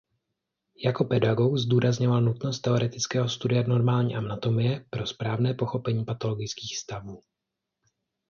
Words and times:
Jako 0.85 1.05
pedagog 1.05 1.57
zdůrazňoval 1.57 2.21
nutnost 2.21 2.61
teoretického 2.61 3.29
studia 3.29 3.63
normální 3.63 4.15
anatomie 4.15 4.85
pro 4.89 5.07
správné 5.07 5.53
pochopení 5.53 6.05
patologických 6.05 6.77
stavů. 6.77 7.21